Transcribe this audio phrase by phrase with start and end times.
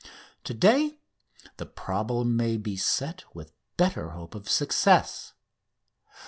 [0.45, 0.97] To day
[1.57, 5.33] the problem may be set with better hope of success.